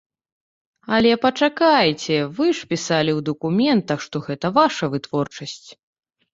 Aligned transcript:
Але 0.95 1.11
пачакайце, 1.25 2.17
вы 2.41 2.45
ж 2.61 2.71
пісалі 2.73 3.11
ў 3.19 3.29
дакументах, 3.29 3.99
што 4.09 4.17
гэта 4.31 4.55
ваша 4.59 4.93
вытворчасць? 4.99 5.65